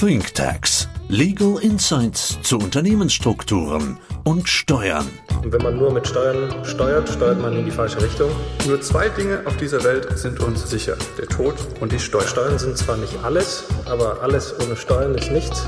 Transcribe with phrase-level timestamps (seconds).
[0.00, 0.88] ThinkTax.
[1.08, 5.08] Legal Insights zu Unternehmensstrukturen und Steuern.
[5.42, 8.30] Und wenn man nur mit Steuern steuert, steuert man in die falsche Richtung.
[8.68, 10.96] Nur zwei Dinge auf dieser Welt sind uns sicher.
[11.18, 12.28] Der Tod und die Steuern.
[12.28, 15.66] Steuern sind zwar nicht alles, aber alles ohne Steuern ist nichts.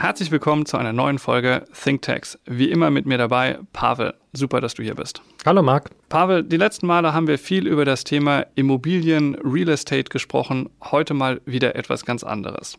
[0.00, 2.38] Herzlich willkommen zu einer neuen Folge ThinkTax.
[2.46, 4.14] Wie immer mit mir dabei, Pavel.
[4.32, 5.20] Super, dass du hier bist.
[5.44, 5.90] Hallo Marc.
[6.08, 10.70] Pavel, die letzten Male haben wir viel über das Thema Immobilien, Real Estate gesprochen.
[10.82, 12.78] Heute mal wieder etwas ganz anderes.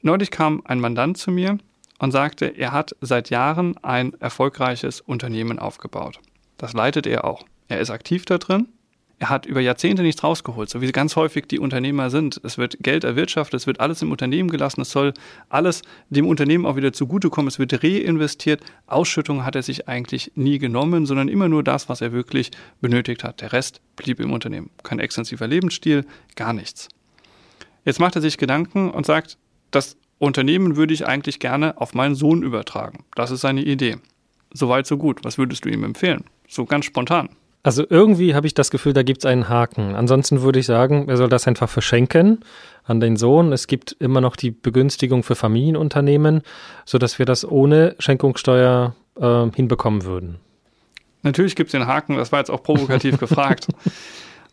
[0.00, 1.58] Neulich kam ein Mandant zu mir
[1.98, 6.20] und sagte, er hat seit Jahren ein erfolgreiches Unternehmen aufgebaut.
[6.56, 7.44] Das leitet er auch.
[7.68, 8.68] Er ist aktiv da drin
[9.22, 12.40] hat über Jahrzehnte nichts rausgeholt, so wie ganz häufig die Unternehmer sind.
[12.42, 15.12] Es wird Geld erwirtschaftet, es wird alles im Unternehmen gelassen, es soll
[15.48, 18.62] alles dem Unternehmen auch wieder zugutekommen, es wird reinvestiert.
[18.86, 23.22] Ausschüttung hat er sich eigentlich nie genommen, sondern immer nur das, was er wirklich benötigt
[23.22, 23.40] hat.
[23.40, 24.70] Der Rest blieb im Unternehmen.
[24.82, 26.88] Kein extensiver Lebensstil, gar nichts.
[27.84, 29.36] Jetzt macht er sich Gedanken und sagt,
[29.70, 33.04] das Unternehmen würde ich eigentlich gerne auf meinen Sohn übertragen.
[33.14, 33.96] Das ist seine Idee.
[34.52, 35.24] Soweit, so gut.
[35.24, 36.24] Was würdest du ihm empfehlen?
[36.48, 37.30] So ganz spontan.
[37.62, 39.94] Also irgendwie habe ich das Gefühl, da gibt es einen Haken.
[39.94, 42.40] Ansonsten würde ich sagen, er soll das einfach verschenken
[42.84, 43.52] an den Sohn.
[43.52, 46.42] Es gibt immer noch die Begünstigung für Familienunternehmen,
[46.86, 50.36] sodass wir das ohne Schenkungssteuer äh, hinbekommen würden.
[51.22, 53.68] Natürlich gibt es den Haken, das war jetzt auch provokativ gefragt.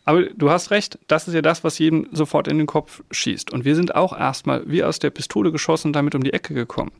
[0.04, 3.52] Aber du hast recht, das ist ja das, was jedem sofort in den Kopf schießt.
[3.52, 6.92] Und wir sind auch erstmal wie aus der Pistole geschossen damit um die Ecke gekommen.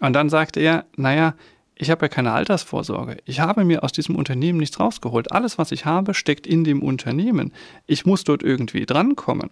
[0.00, 1.34] Und dann sagte er, naja,
[1.78, 3.18] ich habe ja keine Altersvorsorge.
[3.24, 5.32] Ich habe mir aus diesem Unternehmen nichts rausgeholt.
[5.32, 7.52] Alles, was ich habe, steckt in dem Unternehmen.
[7.86, 9.50] Ich muss dort irgendwie drankommen.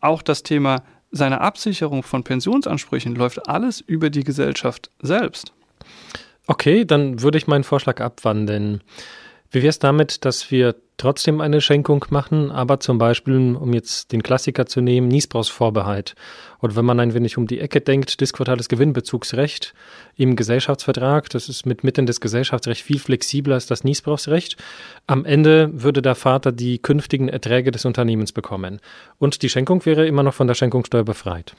[0.00, 5.52] Auch das Thema seiner Absicherung von Pensionsansprüchen läuft alles über die Gesellschaft selbst.
[6.46, 8.82] Okay, dann würde ich meinen Vorschlag abwandeln.
[9.50, 14.12] Wie wäre es damit, dass wir trotzdem eine Schenkung machen, aber zum Beispiel, um jetzt
[14.12, 16.14] den Klassiker zu nehmen, Niesbrauchsvorbehalt.
[16.60, 19.74] Oder wenn man ein wenig um die Ecke denkt, disquartales Gewinnbezugsrecht
[20.16, 24.56] im Gesellschaftsvertrag, das ist mit Mitten des Gesellschaftsrechts viel flexibler als das Niesbrauchsrecht.
[25.06, 28.80] Am Ende würde der Vater die künftigen Erträge des Unternehmens bekommen.
[29.18, 31.54] Und die Schenkung wäre immer noch von der Schenkungssteuer befreit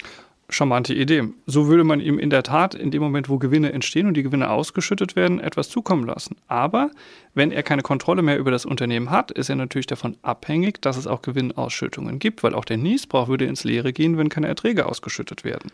[0.49, 1.23] charmante Idee.
[1.45, 4.23] So würde man ihm in der Tat in dem Moment, wo Gewinne entstehen und die
[4.23, 6.35] Gewinne ausgeschüttet werden, etwas zukommen lassen.
[6.47, 6.91] Aber
[7.33, 10.97] wenn er keine Kontrolle mehr über das Unternehmen hat, ist er natürlich davon abhängig, dass
[10.97, 14.85] es auch Gewinnausschüttungen gibt, weil auch der Niesbrauch würde ins Leere gehen, wenn keine Erträge
[14.85, 15.71] ausgeschüttet werden.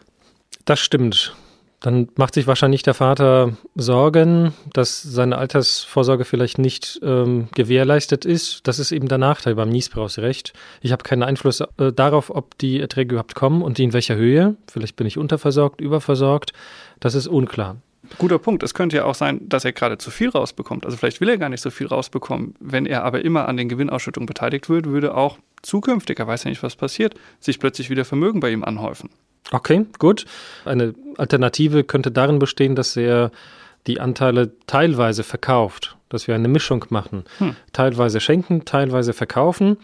[0.66, 1.36] Das stimmt.
[1.82, 8.68] Dann macht sich wahrscheinlich der Vater Sorgen, dass seine Altersvorsorge vielleicht nicht ähm, gewährleistet ist.
[8.68, 10.54] Das ist eben der Nachteil beim Niesbrauchsrecht.
[10.82, 14.56] Ich habe keinen Einfluss äh, darauf, ob die Erträge überhaupt kommen und in welcher Höhe.
[14.72, 16.54] Vielleicht bin ich unterversorgt, überversorgt.
[17.00, 17.78] Das ist unklar.
[18.20, 18.62] Guter Punkt.
[18.62, 20.86] Es könnte ja auch sein, dass er gerade zu viel rausbekommt.
[20.86, 22.54] Also vielleicht will er gar nicht so viel rausbekommen.
[22.60, 26.50] Wenn er aber immer an den Gewinnausschüttungen beteiligt wird, würde auch zukünftig, er weiß ja
[26.50, 29.10] nicht, was passiert, sich plötzlich wieder Vermögen bei ihm anhäufen.
[29.52, 30.26] Okay, gut.
[30.66, 33.32] Eine Alternative könnte darin bestehen, dass er
[33.88, 37.26] die Anteile teilweise verkauft, dass wir eine Mischung machen.
[37.40, 37.56] Hm.
[37.74, 39.78] Teilweise schenken, teilweise verkaufen.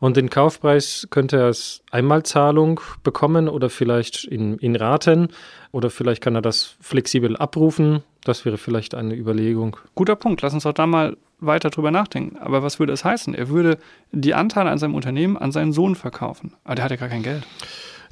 [0.00, 5.28] Und den Kaufpreis könnte er als Einmalzahlung bekommen oder vielleicht in, in Raten
[5.72, 8.04] oder vielleicht kann er das flexibel abrufen.
[8.22, 9.76] Das wäre vielleicht eine Überlegung.
[9.96, 10.42] Guter Punkt.
[10.42, 12.38] Lass uns doch da mal weiter drüber nachdenken.
[12.38, 13.34] Aber was würde es heißen?
[13.34, 13.78] Er würde
[14.12, 16.54] die Anteile an seinem Unternehmen an seinen Sohn verkaufen.
[16.62, 17.44] Aber der hat ja gar kein Geld.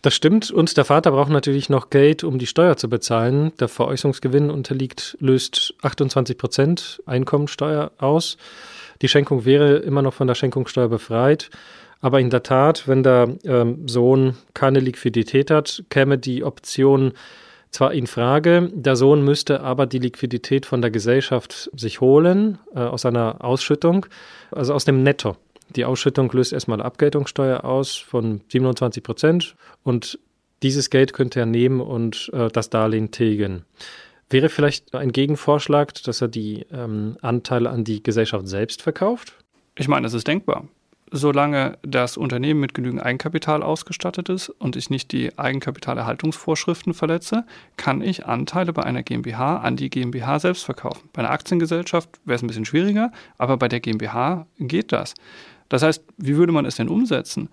[0.07, 0.53] Das stimmt.
[0.53, 3.51] Und der Vater braucht natürlich noch Geld, um die Steuer zu bezahlen.
[3.59, 8.37] Der Veräußerungsgewinn unterliegt, löst 28 Prozent Einkommensteuer aus.
[9.03, 11.51] Die Schenkung wäre immer noch von der Schenkungssteuer befreit.
[12.01, 17.13] Aber in der Tat, wenn der ähm, Sohn keine Liquidität hat, käme die Option
[17.73, 22.79] zwar in Frage, der Sohn müsste aber die Liquidität von der Gesellschaft sich holen, äh,
[22.79, 24.07] aus einer Ausschüttung,
[24.53, 25.37] also aus dem Netto.
[25.71, 30.19] Die Ausschüttung löst erstmal Abgeltungssteuer aus von 27 Prozent und
[30.63, 33.65] dieses Geld könnte er nehmen und äh, das Darlehen tilgen.
[34.31, 39.35] Wäre vielleicht ein Gegenvorschlag, dass er die ähm, Anteile an die Gesellschaft selbst verkauft?
[39.77, 40.67] Ich meine, es ist denkbar.
[41.13, 47.45] Solange das Unternehmen mit genügend Eigenkapital ausgestattet ist und ich nicht die Eigenkapitalerhaltungsvorschriften verletze,
[47.77, 51.09] kann ich Anteile bei einer GmbH an die GmbH selbst verkaufen.
[51.13, 55.15] Bei einer Aktiengesellschaft wäre es ein bisschen schwieriger, aber bei der GmbH geht das.
[55.69, 57.49] Das heißt, wie würde man es denn umsetzen?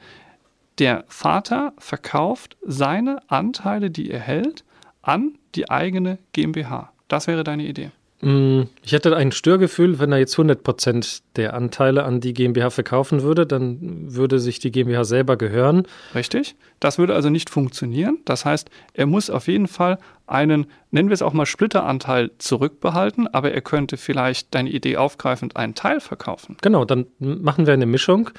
[0.79, 4.63] Der Vater verkauft seine Anteile, die er hält,
[5.01, 6.91] an die eigene GmbH.
[7.07, 7.91] Das wäre deine Idee.
[8.23, 12.69] Mm, ich hätte ein Störgefühl, wenn er jetzt 100 Prozent der Anteile an die GmbH
[12.69, 15.83] verkaufen würde, dann würde sich die GmbH selber gehören.
[16.15, 16.55] Richtig.
[16.79, 18.19] Das würde also nicht funktionieren.
[18.23, 23.27] Das heißt, er muss auf jeden Fall einen, nennen wir es auch mal Splitteranteil zurückbehalten,
[23.27, 26.55] aber er könnte vielleicht deine Idee aufgreifend einen Teil verkaufen.
[26.61, 28.29] Genau, dann machen wir eine Mischung.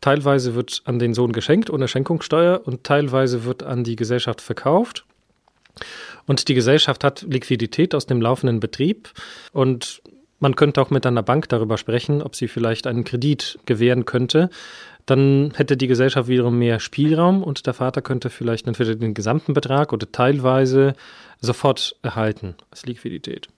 [0.00, 5.04] Teilweise wird an den Sohn geschenkt ohne Schenkungssteuer und teilweise wird an die Gesellschaft verkauft.
[6.28, 9.10] Und die Gesellschaft hat Liquidität aus dem laufenden Betrieb
[9.52, 10.02] und
[10.38, 14.50] man könnte auch mit einer Bank darüber sprechen, ob sie vielleicht einen Kredit gewähren könnte.
[15.06, 19.54] Dann hätte die Gesellschaft wiederum mehr Spielraum und der Vater könnte vielleicht entweder den gesamten
[19.54, 20.94] Betrag oder teilweise
[21.40, 23.48] sofort erhalten als Liquidität.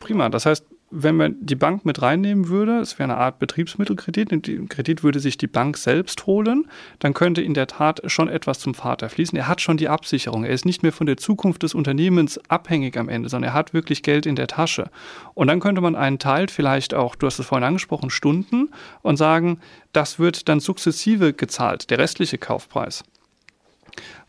[0.00, 0.28] Prima.
[0.28, 4.68] Das heißt, wenn man die Bank mit reinnehmen würde, es wäre eine Art Betriebsmittelkredit, den
[4.68, 8.74] Kredit würde sich die Bank selbst holen, dann könnte in der Tat schon etwas zum
[8.74, 9.38] Vater fließen.
[9.38, 10.44] Er hat schon die Absicherung.
[10.44, 13.72] Er ist nicht mehr von der Zukunft des Unternehmens abhängig am Ende, sondern er hat
[13.72, 14.90] wirklich Geld in der Tasche.
[15.34, 18.70] Und dann könnte man einen Teil vielleicht auch, du hast es vorhin angesprochen, Stunden
[19.02, 19.60] und sagen,
[19.92, 23.04] das wird dann sukzessive gezahlt, der restliche Kaufpreis.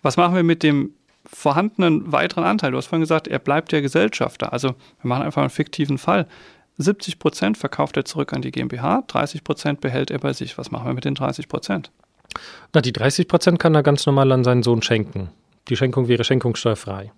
[0.03, 0.93] Was machen wir mit dem
[1.25, 2.71] vorhandenen weiteren Anteil.
[2.71, 4.53] Du hast vorhin gesagt, er bleibt der Gesellschafter.
[4.53, 6.27] Also wir machen einfach einen fiktiven Fall.
[6.77, 10.57] 70 Prozent verkauft er zurück an die GmbH, 30 Prozent behält er bei sich.
[10.57, 11.91] Was machen wir mit den 30 Prozent?
[12.73, 15.29] Na, die 30 Prozent kann er ganz normal an seinen Sohn schenken.
[15.67, 17.11] Die Schenkung wäre schenkungssteuerfrei.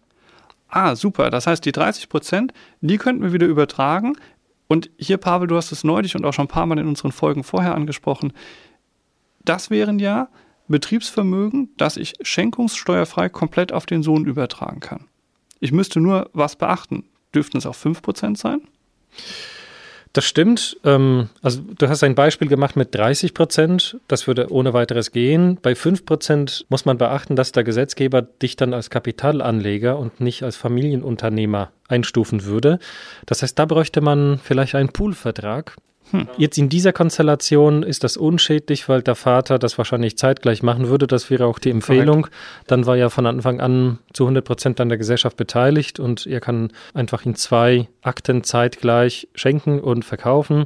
[0.67, 1.29] Ah, super.
[1.29, 4.17] Das heißt, die 30 Prozent, die könnten wir wieder übertragen.
[4.67, 7.11] Und hier, Pavel, du hast es neulich und auch schon ein paar Mal in unseren
[7.11, 8.33] Folgen vorher angesprochen.
[9.45, 10.29] Das wären ja
[10.67, 15.05] Betriebsvermögen, das ich schenkungssteuerfrei komplett auf den Sohn übertragen kann.
[15.59, 17.05] Ich müsste nur was beachten.
[17.33, 18.61] Dürften es auch 5% sein?
[20.13, 20.77] Das stimmt.
[20.83, 23.97] Ähm, also du hast ein Beispiel gemacht mit 30 Prozent.
[24.07, 25.57] Das würde ohne weiteres gehen.
[25.61, 30.43] Bei 5 Prozent muss man beachten, dass der Gesetzgeber dich dann als Kapitalanleger und nicht
[30.43, 32.77] als Familienunternehmer einstufen würde.
[33.25, 35.75] Das heißt, da bräuchte man vielleicht einen Poolvertrag.
[36.11, 36.27] Hm.
[36.37, 41.07] Jetzt in dieser Konstellation ist das unschädlich, weil der Vater das wahrscheinlich zeitgleich machen würde.
[41.07, 42.23] Das wäre auch die Empfehlung.
[42.23, 42.37] Correct.
[42.67, 46.39] Dann war ja von Anfang an zu 100 Prozent an der Gesellschaft beteiligt und er
[46.39, 50.65] kann einfach in zwei Akten zeitgleich schenken und verkaufen.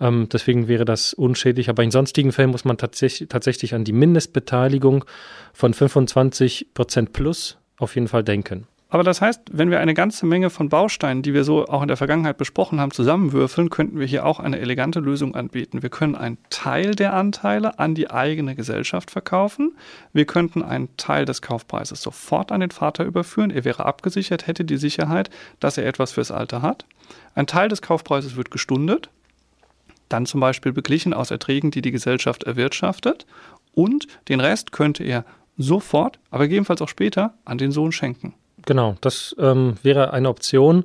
[0.00, 1.70] Ähm, deswegen wäre das unschädlich.
[1.70, 5.04] Aber in sonstigen Fällen muss man tatsächlich, tatsächlich an die Mindestbeteiligung
[5.52, 8.66] von 25 Prozent plus auf jeden Fall denken.
[8.92, 11.88] Aber das heißt, wenn wir eine ganze Menge von Bausteinen, die wir so auch in
[11.88, 15.82] der Vergangenheit besprochen haben, zusammenwürfeln, könnten wir hier auch eine elegante Lösung anbieten.
[15.82, 19.72] Wir können einen Teil der Anteile an die eigene Gesellschaft verkaufen.
[20.12, 23.50] Wir könnten einen Teil des Kaufpreises sofort an den Vater überführen.
[23.50, 26.84] Er wäre abgesichert, hätte die Sicherheit, dass er etwas fürs Alter hat.
[27.34, 29.08] Ein Teil des Kaufpreises wird gestundet,
[30.10, 33.24] dann zum Beispiel beglichen aus Erträgen, die die Gesellschaft erwirtschaftet.
[33.72, 35.24] Und den Rest könnte er
[35.56, 38.34] sofort, aber gegebenenfalls auch später, an den Sohn schenken.
[38.66, 40.84] Genau, das ähm, wäre eine Option.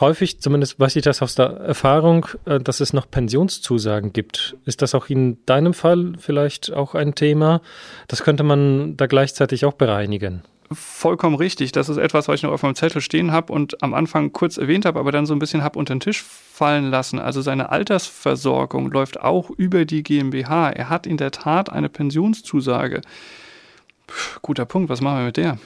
[0.00, 4.56] Häufig, zumindest weiß ich das aus der Erfahrung, äh, dass es noch Pensionszusagen gibt.
[4.64, 7.60] Ist das auch in deinem Fall vielleicht auch ein Thema?
[8.06, 10.42] Das könnte man da gleichzeitig auch bereinigen.
[10.70, 11.72] Vollkommen richtig.
[11.72, 14.58] Das ist etwas, was ich noch auf meinem Zettel stehen habe und am Anfang kurz
[14.58, 17.18] erwähnt habe, aber dann so ein bisschen habe unter den Tisch fallen lassen.
[17.18, 20.70] Also seine Altersversorgung läuft auch über die GmbH.
[20.70, 23.00] Er hat in der Tat eine Pensionszusage.
[24.06, 24.90] Puh, guter Punkt.
[24.90, 25.58] Was machen wir mit der?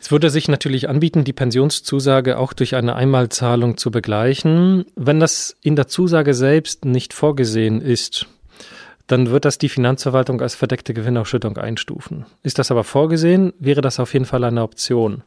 [0.00, 4.86] Es würde sich natürlich anbieten, die Pensionszusage auch durch eine Einmalzahlung zu begleichen.
[4.96, 8.26] Wenn das in der Zusage selbst nicht vorgesehen ist,
[9.10, 12.26] dann wird das die Finanzverwaltung als verdeckte Gewinnausschüttung einstufen.
[12.44, 15.24] Ist das aber vorgesehen, wäre das auf jeden Fall eine Option.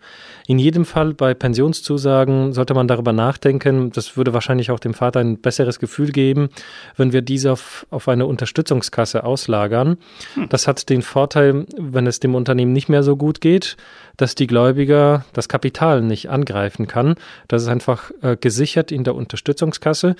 [0.48, 3.92] In jedem Fall bei Pensionszusagen sollte man darüber nachdenken.
[3.92, 6.48] Das würde wahrscheinlich auch dem Vater ein besseres Gefühl geben,
[6.96, 9.98] wenn wir diese auf, auf eine Unterstützungskasse auslagern.
[10.36, 10.48] Hm.
[10.48, 13.76] Das hat den Vorteil, wenn es dem Unternehmen nicht mehr so gut geht,
[14.16, 17.16] dass die Gläubiger das Kapital nicht angreifen kann.
[17.50, 20.16] Das ist einfach äh, gesichert in der Unterstützungskasse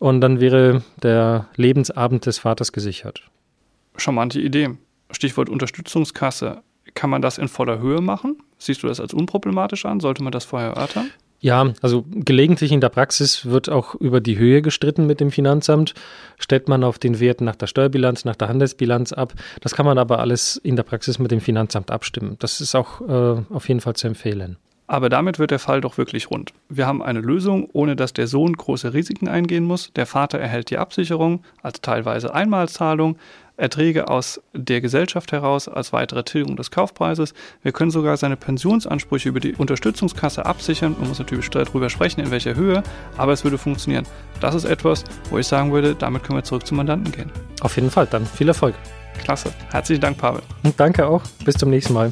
[0.00, 3.22] und dann wäre der Lebensabend des Vaters gesichert.
[3.96, 4.70] Charmante Idee.
[5.10, 6.62] Stichwort Unterstützungskasse.
[6.94, 8.38] Kann man das in voller Höhe machen?
[8.58, 10.00] Siehst du das als unproblematisch an?
[10.00, 11.10] Sollte man das vorher erörtern?
[11.40, 15.92] Ja, also gelegentlich in der Praxis wird auch über die Höhe gestritten mit dem Finanzamt.
[16.38, 19.34] Stellt man auf den Wert nach der Steuerbilanz, nach der Handelsbilanz ab.
[19.60, 22.36] Das kann man aber alles in der Praxis mit dem Finanzamt abstimmen.
[22.38, 24.56] Das ist auch äh, auf jeden Fall zu empfehlen.
[24.86, 26.52] Aber damit wird der Fall doch wirklich rund.
[26.68, 29.92] Wir haben eine Lösung, ohne dass der Sohn große Risiken eingehen muss.
[29.94, 33.16] Der Vater erhält die Absicherung als teilweise Einmalzahlung,
[33.56, 37.34] Erträge aus der Gesellschaft heraus als weitere Tilgung des Kaufpreises.
[37.62, 40.96] Wir können sogar seine Pensionsansprüche über die Unterstützungskasse absichern.
[40.98, 42.82] Man muss natürlich darüber sprechen, in welcher Höhe,
[43.16, 44.06] aber es würde funktionieren.
[44.40, 47.30] Das ist etwas, wo ich sagen würde, damit können wir zurück zum Mandanten gehen.
[47.60, 48.74] Auf jeden Fall, dann viel Erfolg.
[49.22, 49.52] Klasse.
[49.70, 50.42] Herzlichen Dank, Pavel.
[50.64, 51.22] Und danke auch.
[51.44, 52.10] Bis zum nächsten Mal.